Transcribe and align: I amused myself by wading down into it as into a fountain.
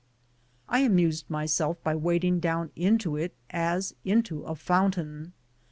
I 0.67 0.79
amused 0.79 1.29
myself 1.29 1.77
by 1.83 1.95
wading 1.95 2.39
down 2.39 2.71
into 2.75 3.17
it 3.17 3.35
as 3.51 3.93
into 4.03 4.41
a 4.45 4.55
fountain. 4.55 5.33